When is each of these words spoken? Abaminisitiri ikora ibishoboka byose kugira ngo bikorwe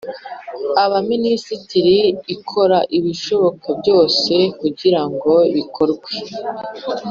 Abaminisitiri 0.83 1.97
ikora 2.35 2.77
ibishoboka 2.97 3.67
byose 3.79 4.33
kugira 4.59 5.01
ngo 5.11 5.33
bikorwe 5.55 6.09